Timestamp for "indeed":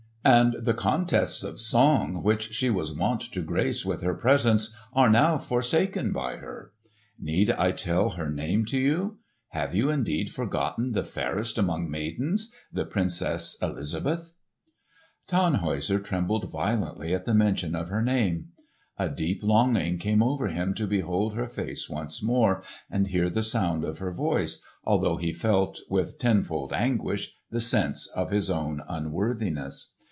9.89-10.31